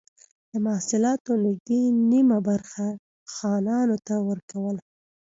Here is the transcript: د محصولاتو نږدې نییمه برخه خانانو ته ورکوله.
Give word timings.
د 0.51 0.53
محصولاتو 0.65 1.31
نږدې 1.45 1.81
نییمه 2.09 2.37
برخه 2.47 2.85
خانانو 3.33 3.97
ته 4.07 4.15
ورکوله. 4.29 4.81